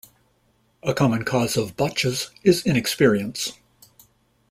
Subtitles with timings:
[0.81, 3.51] A common cause of botches is inexperience.